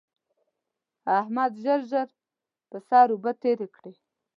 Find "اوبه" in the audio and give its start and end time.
3.13-3.31